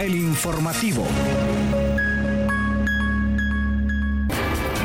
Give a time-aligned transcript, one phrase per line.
[0.00, 1.06] El informativo.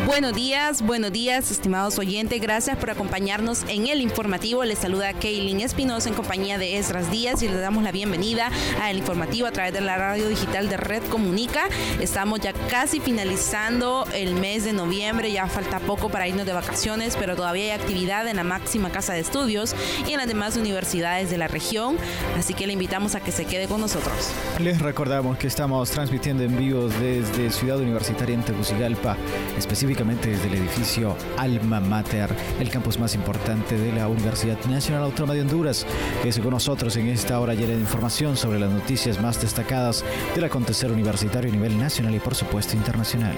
[0.05, 2.39] Buenos días, buenos días, estimados oyentes.
[2.39, 4.63] Gracias por acompañarnos en el informativo.
[4.63, 8.51] Les saluda Kaylin Espinosa en compañía de Esdras Díaz y les damos la bienvenida
[8.83, 11.63] al informativo a través de la radio digital de Red Comunica.
[11.99, 17.17] Estamos ya casi finalizando el mes de noviembre, ya falta poco para irnos de vacaciones,
[17.19, 19.75] pero todavía hay actividad en la máxima casa de estudios
[20.07, 21.97] y en las demás universidades de la región.
[22.37, 24.29] Así que le invitamos a que se quede con nosotros.
[24.59, 29.17] Les recordamos que estamos transmitiendo en vivo desde Ciudad Universitaria en Tegucigalpa,
[29.57, 35.35] específicamente desde el edificio Alma Mater, el campus más importante de la Universidad Nacional Autónoma
[35.35, 35.85] de Honduras.
[36.21, 40.03] Quédese con nosotros en esta hora llena de información sobre las noticias más destacadas
[40.35, 43.35] del acontecer universitario a nivel nacional y por supuesto internacional.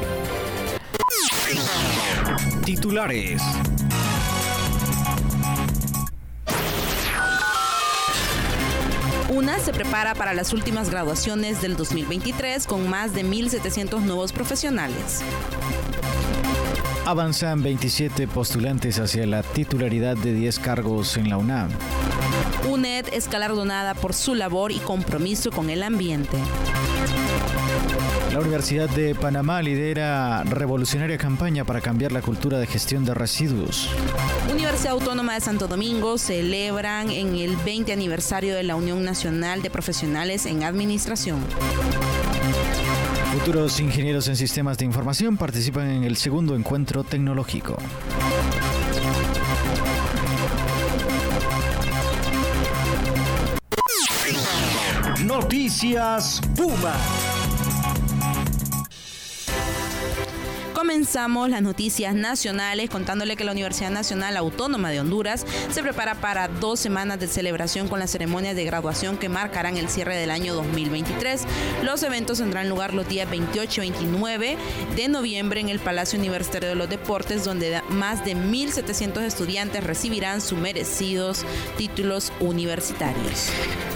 [2.66, 3.44] Titulares.
[9.30, 15.22] UNA se prepara para las últimas graduaciones del 2023 con más de 1.700 nuevos profesionales.
[17.08, 21.70] Avanzan 27 postulantes hacia la titularidad de 10 cargos en la UNAM.
[22.70, 26.38] UNED es galardonada por su labor y compromiso con el ambiente.
[28.34, 33.90] La Universidad de Panamá lidera revolucionaria campaña para cambiar la cultura de gestión de residuos.
[34.52, 39.70] Universidad Autónoma de Santo Domingo celebran en el 20 aniversario de la Unión Nacional de
[39.70, 41.40] Profesionales en Administración.
[43.38, 47.78] Futuros ingenieros en sistemas de información participan en el segundo encuentro tecnológico.
[55.24, 56.96] Noticias Puma.
[60.98, 66.48] Comenzamos las noticias nacionales contándole que la Universidad Nacional Autónoma de Honduras se prepara para
[66.48, 70.56] dos semanas de celebración con las ceremonias de graduación que marcarán el cierre del año
[70.56, 71.46] 2023.
[71.84, 74.58] Los eventos tendrán lugar los días 28 y 29
[74.96, 80.42] de noviembre en el Palacio Universitario de los Deportes, donde más de 1.700 estudiantes recibirán
[80.42, 81.46] sus merecidos
[81.78, 83.52] títulos universitarios.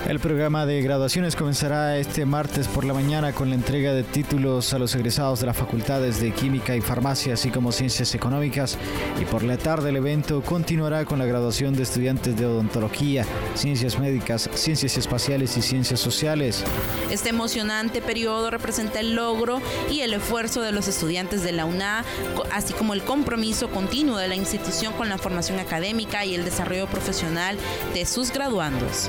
[0.07, 4.73] El programa de graduaciones comenzará este martes por la mañana con la entrega de títulos
[4.73, 8.77] a los egresados de las facultades de Química y Farmacia, así como Ciencias Económicas.
[9.21, 13.25] Y por la tarde el evento continuará con la graduación de estudiantes de Odontología,
[13.55, 16.65] Ciencias Médicas, Ciencias Espaciales y Ciencias Sociales.
[17.09, 22.03] Este emocionante periodo representa el logro y el esfuerzo de los estudiantes de la UNA,
[22.51, 26.87] así como el compromiso continuo de la institución con la formación académica y el desarrollo
[26.87, 27.57] profesional
[27.93, 29.07] de sus graduandos.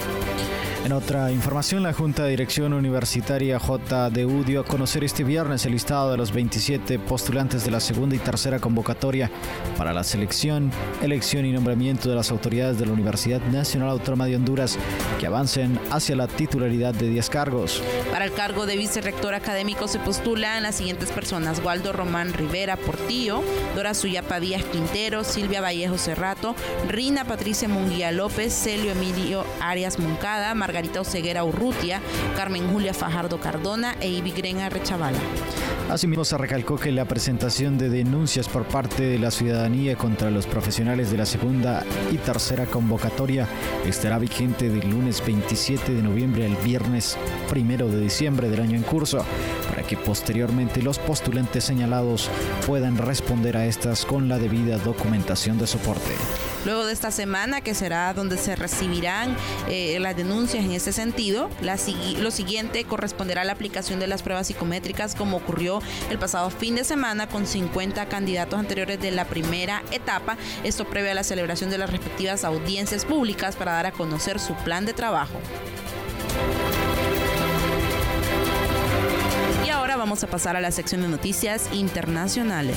[0.84, 5.72] En otra información, la Junta de Dirección Universitaria JDU dio a conocer este viernes el
[5.72, 9.30] listado de los 27 postulantes de la segunda y tercera convocatoria
[9.76, 10.70] para la selección,
[11.02, 14.78] elección y nombramiento de las autoridades de la Universidad Nacional Autónoma de Honduras
[15.20, 17.82] que avancen hacia la titularidad de 10 cargos.
[18.10, 23.42] Para el cargo de vicerrector académico se postulan las siguientes personas: Waldo Román Rivera Portillo,
[23.74, 26.54] Dora Suyapa Díaz Quintero, Silvia Vallejo Cerrato,
[26.88, 32.00] Rina Patricia Munguía López, Celio Emilio Arias Moncada, Margarita Oseguera Urrutia,
[32.36, 35.18] Carmen Julia Fajardo Cardona e Ibigrena Rechavala.
[35.92, 40.46] Asimismo, se recalcó que la presentación de denuncias por parte de la ciudadanía contra los
[40.46, 43.46] profesionales de la segunda y tercera convocatoria
[43.84, 47.18] estará vigente del lunes 27 de noviembre al viernes
[47.54, 49.22] 1 de diciembre del año en curso,
[49.82, 52.30] que posteriormente los postulantes señalados
[52.66, 56.12] puedan responder a estas con la debida documentación de soporte.
[56.64, 59.36] Luego de esta semana, que será donde se recibirán
[59.68, 64.46] eh, las denuncias en ese sentido, lo siguiente corresponderá a la aplicación de las pruebas
[64.46, 69.82] psicométricas como ocurrió el pasado fin de semana con 50 candidatos anteriores de la primera
[69.90, 70.36] etapa.
[70.62, 74.54] Esto previo a la celebración de las respectivas audiencias públicas para dar a conocer su
[74.54, 75.40] plan de trabajo.
[79.72, 82.76] Ahora vamos a pasar a la sección de noticias internacionales.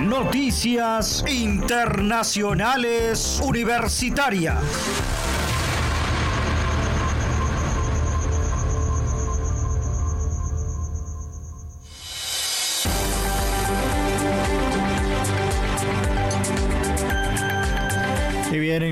[0.00, 4.62] Noticias Internacionales Universitarias.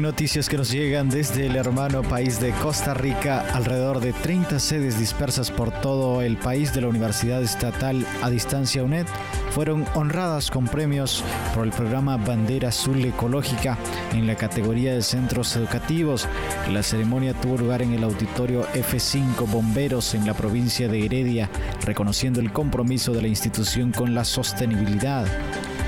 [0.03, 4.99] Noticias que nos llegan desde el hermano país de Costa Rica, alrededor de 30 sedes
[4.99, 9.07] dispersas por todo el país de la Universidad Estatal a Distancia UNED
[9.53, 11.23] fueron honradas con premios
[11.55, 13.79] por el programa Bandera Azul Ecológica
[14.13, 16.27] en la categoría de centros educativos.
[16.71, 21.51] La ceremonia tuvo lugar en el auditorio F5 Bomberos en la provincia de Heredia,
[21.85, 25.27] reconociendo el compromiso de la institución con la sostenibilidad.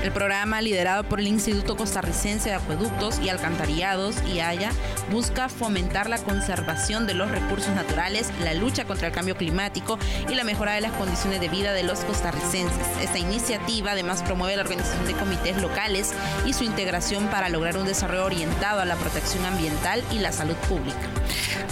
[0.05, 4.69] El programa, liderado por el Instituto Costarricense de Acueductos y Alcantarillados, IAYA,
[5.11, 9.97] busca fomentar la conservación de los recursos naturales, la lucha contra el cambio climático
[10.29, 12.85] y la mejora de las condiciones de vida de los costarricenses.
[13.01, 16.13] Esta iniciativa además promueve la organización de comités locales
[16.45, 20.55] y su integración para lograr un desarrollo orientado a la protección ambiental y la salud
[20.69, 21.09] pública.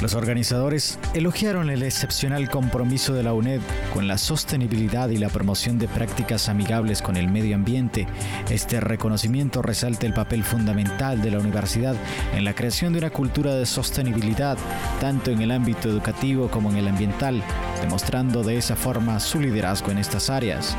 [0.02, 3.62] Los organizadores elogiaron el excepcional compromiso de la UNED
[3.94, 8.06] con la sostenibilidad y la promoción de prácticas amigables con el medio ambiente.
[8.50, 11.96] Este reconocimiento resalta el papel fundamental de la universidad
[12.36, 14.58] en la creación de una cultura de sostenibilidad,
[15.00, 17.44] tanto en el ámbito educativo como en el ambiental,
[17.84, 20.78] demostrando de esa forma su liderazgo en estas áreas.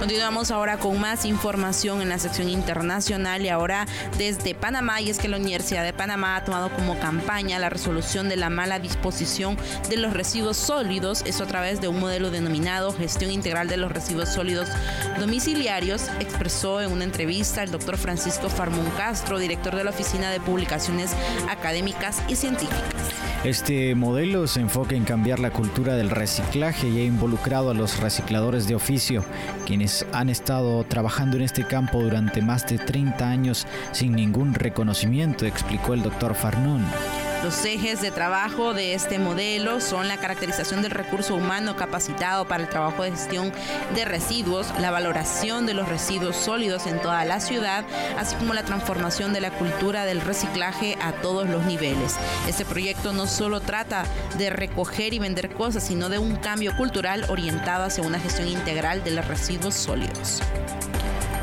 [0.00, 3.86] Continuamos ahora con más información en la sección internacional y ahora
[4.18, 8.28] desde Panamá y es que la Universidad de Panamá ha tomado como campaña la resolución
[8.28, 9.56] de la mala disposición
[9.88, 13.92] de los residuos sólidos, eso a través de un modelo denominado gestión integral de los
[13.92, 14.68] residuos sólidos
[15.20, 20.40] domiciliarios, expresó en una entrevista el doctor Francisco Farmón Castro, director de la Oficina de
[20.40, 21.12] Publicaciones
[21.48, 23.19] Académicas y Científicas.
[23.44, 27.98] Este modelo se enfoca en cambiar la cultura del reciclaje y ha involucrado a los
[27.98, 29.24] recicladores de oficio,
[29.64, 35.46] quienes han estado trabajando en este campo durante más de 30 años sin ningún reconocimiento,
[35.46, 36.84] explicó el doctor Farnún.
[37.42, 42.62] Los ejes de trabajo de este modelo son la caracterización del recurso humano capacitado para
[42.62, 43.50] el trabajo de gestión
[43.94, 47.86] de residuos, la valoración de los residuos sólidos en toda la ciudad,
[48.18, 52.16] así como la transformación de la cultura del reciclaje a todos los niveles.
[52.46, 54.04] Este proyecto no solo trata
[54.36, 59.02] de recoger y vender cosas, sino de un cambio cultural orientado hacia una gestión integral
[59.02, 60.42] de los residuos sólidos.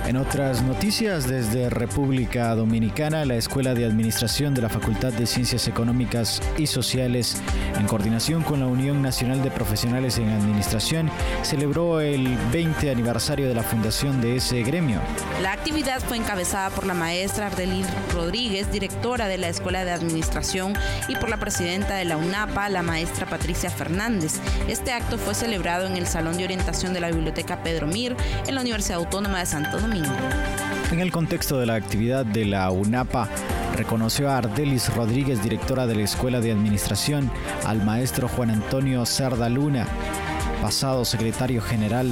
[0.08, 5.68] En otras noticias, desde República Dominicana, la Escuela de Administración de la Facultad de Ciencias
[5.68, 7.42] Económicas y Sociales,
[7.78, 11.12] en coordinación con la Unión Nacional de Profesionales en Administración,
[11.42, 15.02] celebró el 20 aniversario de la fundación de ese gremio.
[15.42, 20.72] La actividad fue encabezada por la maestra Ardelín Rodríguez, directora de la Escuela de Administración,
[21.10, 24.36] y por la presidenta de la UNAPA, la maestra Patricia Fernández.
[24.70, 28.16] Este acto fue celebrado en el Salón de Orientación de la Biblioteca Pedro Mir,
[28.48, 29.97] en la Universidad Autónoma de Santo Domingo.
[30.92, 33.30] En el contexto de la actividad de la UNAPA,
[33.76, 37.32] reconoció a Ardelis Rodríguez, directora de la Escuela de Administración,
[37.66, 39.86] al maestro Juan Antonio Cerda Luna,
[40.62, 42.12] pasado secretario general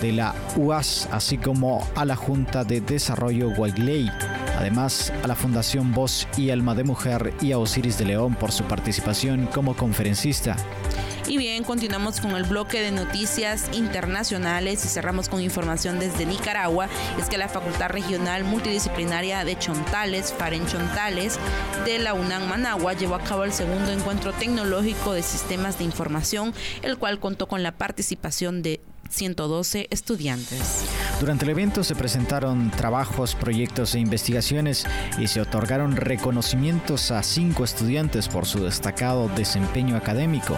[0.00, 4.10] de la UAS, así como a la Junta de Desarrollo Guayley.
[4.58, 8.52] Además, a la Fundación Voz y Alma de Mujer y a Osiris de León por
[8.52, 10.56] su participación como conferencista.
[11.26, 16.88] Y bien, continuamos con el bloque de noticias internacionales y cerramos con información desde Nicaragua.
[17.18, 21.38] Es que la Facultad Regional Multidisciplinaria de Chontales, Faren Chontales,
[21.86, 26.52] de la UNAM Managua llevó a cabo el segundo encuentro tecnológico de sistemas de información,
[26.82, 30.84] el cual contó con la participación de 112 estudiantes.
[31.20, 34.84] Durante el evento se presentaron trabajos, proyectos e investigaciones
[35.18, 40.56] y se otorgaron reconocimientos a cinco estudiantes por su destacado desempeño académico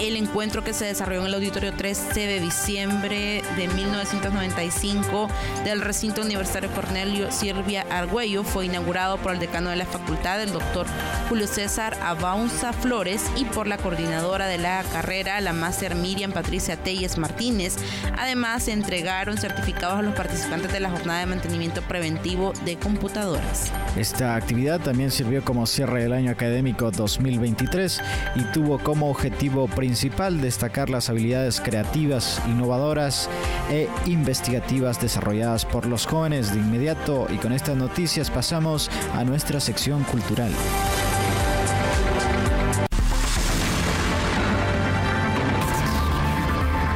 [0.00, 5.28] el encuentro que se desarrolló en el Auditorio 13 de diciembre de 1995
[5.64, 10.52] del recinto universitario Cornelio Silvia Argüello fue inaugurado por el decano de la facultad, el
[10.52, 10.86] doctor
[11.28, 16.76] Julio César Abaunza Flores, y por la coordinadora de la carrera, la máster Miriam Patricia
[16.76, 17.76] Telles Martínez.
[18.18, 23.70] Además, se entregaron certificados a los participantes de la jornada de mantenimiento preventivo de computadoras.
[23.96, 28.00] Esta actividad también sirvió como cierre del año académico 2023
[28.36, 33.28] y tuvo como objetivo principal principal destacar las habilidades creativas, innovadoras
[33.70, 39.58] e investigativas desarrolladas por los jóvenes de inmediato y con estas noticias pasamos a nuestra
[39.58, 40.52] sección cultural.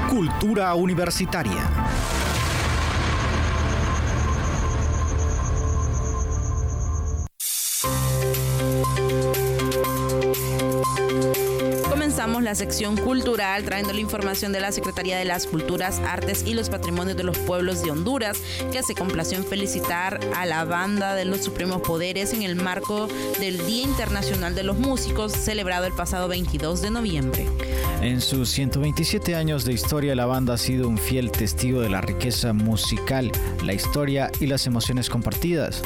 [0.08, 2.13] Cultura universitaria.
[12.54, 17.16] Sección cultural trayendo la información de la Secretaría de las Culturas, Artes y los Patrimonios
[17.16, 18.38] de los Pueblos de Honduras,
[18.73, 23.08] que se complació en felicitar a la banda de los Supremos Poderes en el marco
[23.38, 27.46] del Día Internacional de los Músicos, celebrado el pasado 22 de noviembre.
[28.04, 32.02] En sus 127 años de historia, la banda ha sido un fiel testigo de la
[32.02, 33.32] riqueza musical,
[33.64, 35.80] la historia y las emociones compartidas.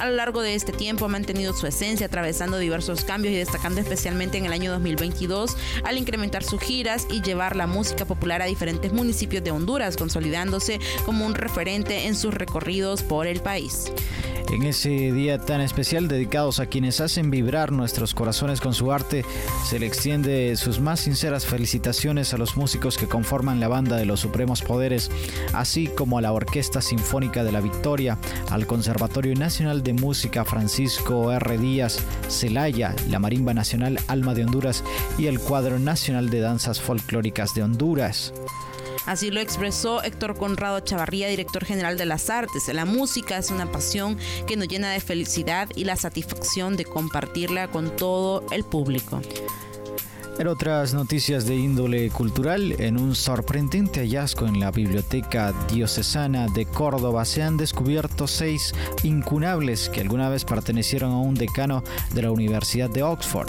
[0.00, 3.82] A lo largo de este tiempo ha mantenido su esencia, atravesando diversos cambios y destacando
[3.82, 8.46] especialmente en el año 2022 al incrementar sus giras y llevar la música popular a
[8.46, 13.92] diferentes municipios de Honduras, consolidándose como un referente en sus recorridos por el país.
[14.50, 19.24] En ese día tan especial dedicados a quienes hacen vibrar nuestros corazones con su arte,
[19.66, 24.06] se le extiende sus más sinceras felicitaciones a los músicos que conforman la banda de
[24.06, 25.10] los Supremos Poderes,
[25.52, 28.16] así como a la Orquesta Sinfónica de la Victoria,
[28.50, 31.58] al Conservatorio Nacional de Música Francisco R.
[31.58, 34.82] Díaz, Celaya, la Marimba Nacional Alma de Honduras
[35.18, 38.32] y el Cuadro Nacional de Danzas Folclóricas de Honduras.
[39.08, 42.68] Así lo expresó Héctor Conrado Chavarría, director general de las artes.
[42.68, 47.70] La música es una pasión que nos llena de felicidad y la satisfacción de compartirla
[47.70, 49.22] con todo el público.
[50.38, 56.66] En otras noticias de índole cultural, en un sorprendente hallazgo en la Biblioteca Diocesana de
[56.66, 58.74] Córdoba se han descubierto seis
[59.04, 63.48] incunables que alguna vez pertenecieron a un decano de la Universidad de Oxford.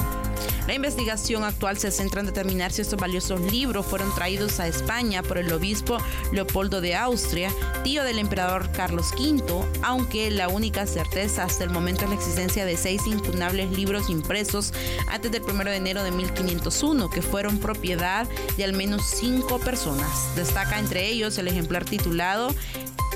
[0.67, 5.23] La investigación actual se centra en determinar si estos valiosos libros fueron traídos a España
[5.23, 5.97] por el obispo
[6.31, 7.51] Leopoldo de Austria,
[7.83, 9.43] tío del emperador Carlos V,
[9.81, 14.73] aunque la única certeza hasta el momento es la existencia de seis incunables libros impresos
[15.09, 18.27] antes del 1 de enero de 1501, que fueron propiedad
[18.57, 20.35] de al menos cinco personas.
[20.35, 22.53] Destaca entre ellos el ejemplar titulado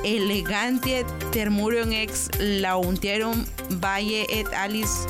[0.03, 3.45] Elegantie Termurium ex Launtium
[3.79, 5.07] Valle et Alice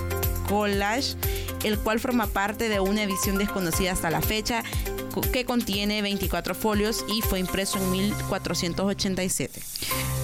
[0.48, 1.16] Collage
[1.64, 4.64] el cual forma parte de una edición desconocida hasta la fecha
[5.32, 9.62] que contiene 24 folios y fue impreso en 1487.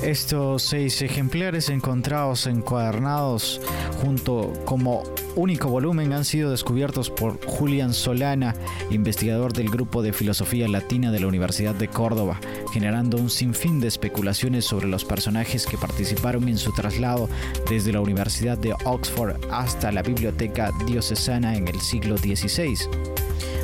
[0.04, 3.60] Estos seis ejemplares encontrados encuadernados
[4.02, 5.04] junto como
[5.36, 8.56] único volumen han sido descubiertos por Julian Solana,
[8.92, 12.40] investigador del Grupo de Filosofía Latina de la Universidad de Córdoba,
[12.72, 17.30] generando un sinfín de especulaciones sobre los personajes que participaron en su traslado
[17.70, 22.76] desde la Universidad de Oxford hasta la Biblioteca Diocesana en el siglo XVI.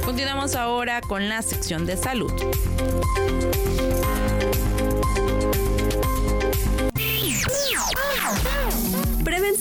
[0.04, 2.32] Continuamos ahora con la sección de salud.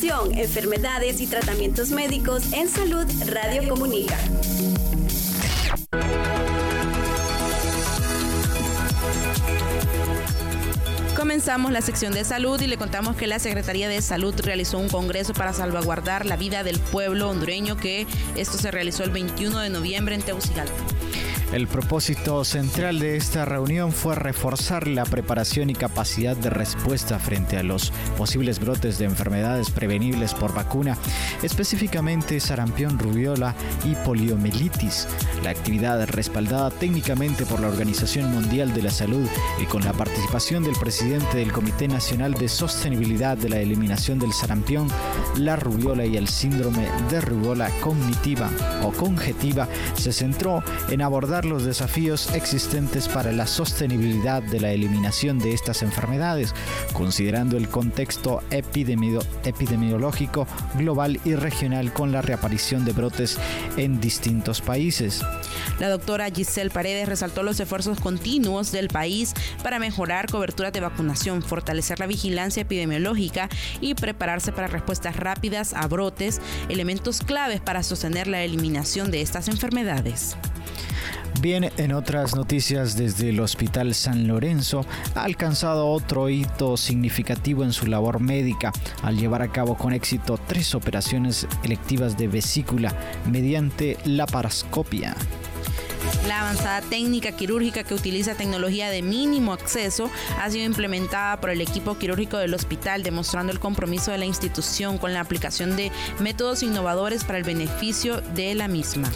[0.03, 4.19] Enfermedades y tratamientos médicos en salud Radio Comunica.
[11.17, 14.89] Comenzamos la sección de salud y le contamos que la Secretaría de Salud realizó un
[14.89, 19.71] congreso para salvaguardar la vida del pueblo hondureño que esto se realizó el 21 de
[19.71, 20.75] noviembre en Tegucigalpa.
[21.53, 27.57] El propósito central de esta reunión fue reforzar la preparación y capacidad de respuesta frente
[27.57, 30.97] a los posibles brotes de enfermedades prevenibles por vacuna,
[31.43, 35.07] específicamente sarampión, rubiola y poliomielitis.
[35.45, 39.27] La actividad respaldada técnicamente por la Organización Mundial de la Salud
[39.61, 44.33] y con la participación del presidente del Comité Nacional de Sostenibilidad de la Eliminación del
[44.33, 44.89] Sarampión,
[45.37, 48.51] la rubiola y el síndrome de rubiola cognitiva
[48.83, 55.38] o conjetiva se centró en abordar los desafíos existentes para la sostenibilidad de la eliminación
[55.38, 56.55] de estas enfermedades,
[56.93, 63.38] considerando el contexto epidemiológico global y regional con la reaparición de brotes
[63.76, 65.23] en distintos países.
[65.81, 71.43] La doctora Giselle Paredes resaltó los esfuerzos continuos del país para mejorar coberturas de vacunación,
[71.43, 73.49] fortalecer la vigilancia epidemiológica
[73.81, 79.49] y prepararse para respuestas rápidas a brotes, elementos claves para sostener la eliminación de estas
[79.49, 80.37] enfermedades.
[81.41, 87.73] Bien, en otras noticias desde el Hospital San Lorenzo ha alcanzado otro hito significativo en
[87.73, 88.73] su labor médica
[89.03, 92.95] al llevar a cabo con éxito tres operaciones electivas de vesícula
[93.31, 95.14] mediante la parascopia.
[96.26, 100.11] La avanzada técnica quirúrgica que utiliza tecnología de mínimo acceso
[100.41, 104.97] ha sido implementada por el equipo quirúrgico del hospital, demostrando el compromiso de la institución
[104.99, 109.11] con la aplicación de métodos innovadores para el beneficio de la misma.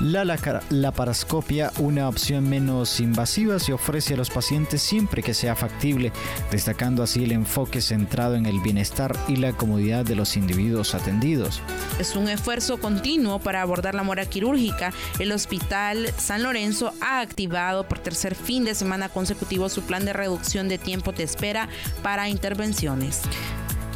[0.00, 6.12] La laparoscopia, una opción menos invasiva, se ofrece a los pacientes siempre que sea factible,
[6.50, 11.60] destacando así el enfoque centrado en el bienestar y la comodidad de los individuos atendidos.
[11.98, 14.92] Es un esfuerzo continuo para abordar la mora quirúrgica.
[15.18, 20.12] El Hospital San Lorenzo ha activado por tercer fin de semana consecutivo su plan de
[20.12, 21.68] reducción de tiempo de espera
[22.02, 23.22] para intervenciones.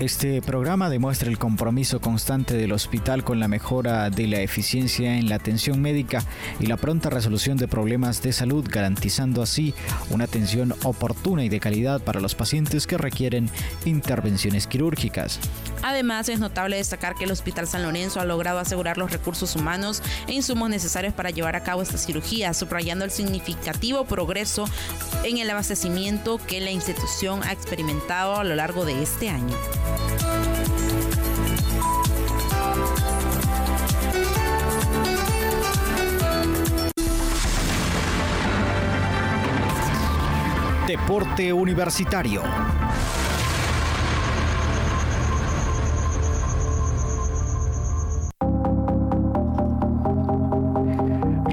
[0.01, 5.29] Este programa demuestra el compromiso constante del hospital con la mejora de la eficiencia en
[5.29, 6.23] la atención médica
[6.61, 9.75] y la pronta resolución de problemas de salud, garantizando así
[10.11, 13.51] una atención oportuna y de calidad para los pacientes que requieren
[13.87, 15.41] intervenciones quirúrgicas.
[15.83, 20.01] Además, es notable destacar que el Hospital San Lorenzo ha logrado asegurar los recursos humanos
[20.29, 24.67] e insumos necesarios para llevar a cabo esta cirugía, subrayando el significativo progreso
[25.25, 29.57] en el abastecimiento que la institución ha experimentado a lo largo de este año.
[40.89, 42.43] Deporte Universitario.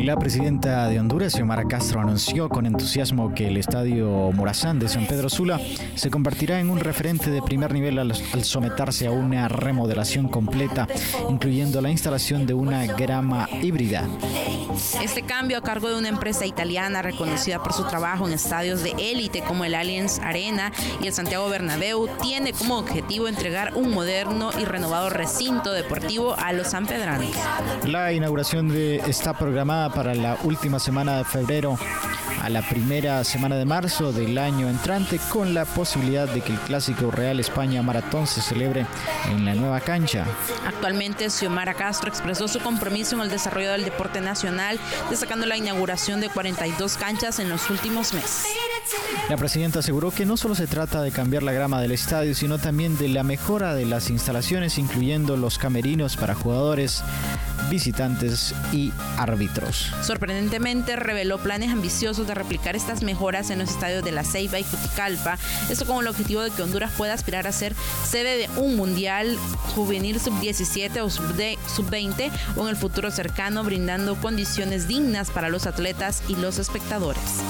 [0.05, 5.07] La presidenta de Honduras, Xiomara Castro, anunció con entusiasmo que el estadio Morazán de San
[5.07, 5.59] Pedro Sula
[5.95, 10.87] se convertirá en un referente de primer nivel al, someterse a una remodelación completa,
[11.27, 14.07] incluyendo la instalación de una grama híbrida.
[15.01, 18.91] Este cambio a cargo de una empresa italiana reconocida por su trabajo en estadios de
[18.99, 20.71] élite como el Allianz Arena
[21.01, 26.53] y el Santiago Bernabéu tiene como objetivo entregar un moderno y renovado recinto deportivo a
[26.53, 27.31] los sanpedranos.
[27.85, 31.79] La inauguración de, está programada para la última semana de febrero
[32.43, 36.59] a la primera semana de marzo del año entrante con la posibilidad de que el
[36.59, 38.85] clásico Real España Maratón se celebre
[39.31, 40.25] en la nueva cancha.
[40.67, 44.77] Actualmente Xiomara Castro expresó su compromiso en el desarrollo del deporte nacional,
[45.09, 48.45] destacando la inauguración de 42 canchas en los últimos meses.
[49.29, 52.59] La presidenta aseguró que no solo se trata de cambiar la grama del estadio, sino
[52.59, 57.03] también de la mejora de las instalaciones, incluyendo los camerinos para jugadores,
[57.69, 59.91] visitantes y árbitros.
[60.03, 64.63] Sorprendentemente reveló planes ambiciosos de replicar estas mejoras en los estadios de La Ceiba y
[64.63, 65.37] Cuticalpa,
[65.69, 67.75] esto con el objetivo de que Honduras pueda aspirar a ser
[68.05, 69.37] sede de un mundial
[69.75, 76.21] juvenil sub-17 o sub-20 o en el futuro cercano, brindando condiciones dignas para los atletas
[76.27, 77.41] y los espectadores.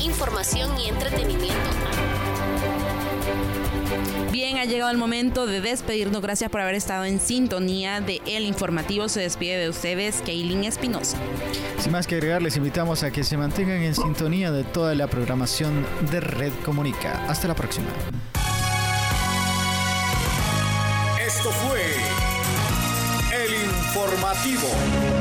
[0.00, 1.58] Información y entretenimiento.
[4.30, 6.22] Bien, ha llegado el momento de despedirnos.
[6.22, 9.08] Gracias por haber estado en sintonía de El Informativo.
[9.08, 11.16] Se despide de ustedes, Kaylin Espinosa.
[11.78, 15.06] Sin más que agregar, les invitamos a que se mantengan en sintonía de toda la
[15.06, 17.24] programación de Red Comunica.
[17.28, 17.88] Hasta la próxima.
[21.26, 21.82] Esto fue
[23.32, 25.17] El Informativo.